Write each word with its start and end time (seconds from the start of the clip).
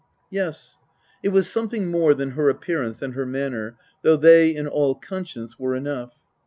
Yes: 0.31 0.79
it 1.21 1.29
was 1.29 1.47
something 1.47 1.91
more 1.91 2.15
than 2.15 2.31
her 2.31 2.49
appearance 2.49 3.03
and 3.03 3.13
her 3.13 3.23
manner, 3.23 3.75
though 4.01 4.17
they, 4.17 4.49
in 4.49 4.67
all 4.67 4.95
conscience, 4.95 5.59
were 5.59 5.75
enough. 5.75 6.13